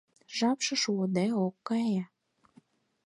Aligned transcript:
Жапше 0.37 0.75
шуыде 0.81 1.27
ок 1.45 1.55
кае. 1.67 2.01